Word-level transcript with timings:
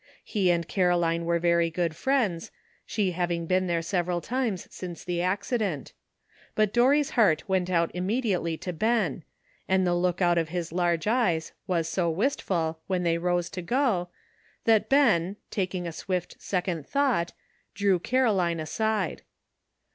He 0.23 0.49
and 0.49 0.67
Caroline 0.67 1.25
were 1.25 1.37
very 1.37 1.69
good 1.69 1.95
friends, 1.95 2.49
she 2.87 3.11
having 3.11 3.45
been 3.45 3.67
there 3.67 3.83
several 3.83 4.19
times 4.19 4.67
since 4.71 5.03
the 5.03 5.21
accident; 5.21 5.93
but 6.55 6.73
Don 6.73 6.95
y's 6.97 7.11
heart 7.11 7.47
went 7.47 7.69
out 7.69 7.91
immediately 7.93 8.57
to 8.57 8.73
Ben, 8.73 9.23
and 9.67 9.85
the 9.85 9.93
look 9.93 10.19
out 10.19 10.39
of 10.39 10.49
his 10.49 10.71
large 10.73 11.05
eyes 11.05 11.51
was 11.67 11.87
so 11.87 12.09
wist 12.09 12.41
ful 12.41 12.79
when 12.87 13.03
Ibey 13.03 13.21
rose 13.21 13.51
to 13.51 13.61
go, 13.61 14.09
that 14.65 14.89
Ben, 14.89 15.35
taking 15.51 15.85
a 15.85 15.91
swift 15.91 16.35
second 16.41 16.87
thought, 16.87 17.33
drew 17.75 17.99
Caroline 17.99 18.59
aside. 18.59 19.21